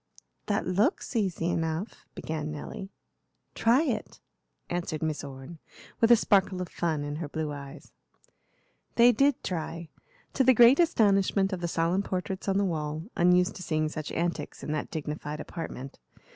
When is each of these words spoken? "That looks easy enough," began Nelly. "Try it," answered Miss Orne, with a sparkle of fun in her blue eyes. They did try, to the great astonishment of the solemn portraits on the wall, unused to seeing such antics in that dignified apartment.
"That 0.47 0.65
looks 0.65 1.15
easy 1.15 1.45
enough," 1.51 2.07
began 2.15 2.51
Nelly. 2.51 2.89
"Try 3.53 3.83
it," 3.83 4.19
answered 4.67 5.03
Miss 5.03 5.23
Orne, 5.23 5.59
with 5.99 6.09
a 6.09 6.15
sparkle 6.15 6.59
of 6.59 6.69
fun 6.69 7.03
in 7.03 7.17
her 7.17 7.29
blue 7.29 7.51
eyes. 7.51 7.91
They 8.95 9.11
did 9.11 9.43
try, 9.43 9.89
to 10.33 10.43
the 10.43 10.55
great 10.55 10.79
astonishment 10.79 11.53
of 11.53 11.61
the 11.61 11.67
solemn 11.67 12.01
portraits 12.01 12.47
on 12.47 12.57
the 12.57 12.65
wall, 12.65 13.11
unused 13.15 13.53
to 13.57 13.61
seeing 13.61 13.89
such 13.89 14.11
antics 14.13 14.63
in 14.63 14.71
that 14.71 14.89
dignified 14.89 15.39
apartment. 15.39 15.99